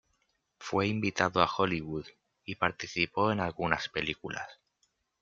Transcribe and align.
Fue 0.57 0.87
invitado 0.87 1.43
a 1.43 1.45
Hollywood 1.45 2.07
y 2.43 2.55
participó 2.55 3.31
en 3.31 3.39
algunas 3.39 3.87
películas. 3.87 4.47